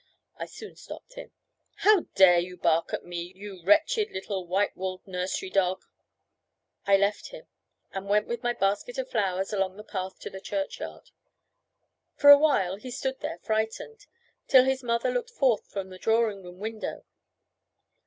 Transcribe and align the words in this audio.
I 0.35 0.47
soon 0.47 0.75
stopped 0.75 1.13
him. 1.13 1.31
"How 1.85 2.07
dare 2.15 2.39
you 2.39 2.57
bark 2.57 2.91
at 2.91 3.05
me, 3.05 3.31
you 3.35 3.63
wretched 3.63 4.09
little 4.09 4.47
white 4.47 4.75
woolled 4.75 5.05
nursery 5.05 5.51
dog?" 5.51 5.83
I 6.87 6.97
left 6.97 7.27
him, 7.27 7.45
and 7.91 8.09
went 8.09 8.25
with 8.25 8.41
my 8.41 8.53
basket 8.53 8.97
of 8.97 9.11
flowers 9.11 9.53
along 9.53 9.77
the 9.77 9.83
path 9.83 10.17
to 10.21 10.31
the 10.31 10.41
churchyard. 10.41 11.11
For 12.15 12.31
a 12.31 12.39
while 12.39 12.77
he 12.77 12.89
stood 12.89 13.19
there 13.19 13.37
frightened, 13.43 14.07
till 14.47 14.63
his 14.63 14.81
mother 14.81 15.11
looked 15.11 15.29
forth 15.29 15.67
from 15.67 15.91
the 15.91 15.99
drawing 15.99 16.41
room 16.41 16.57
window. 16.57 17.05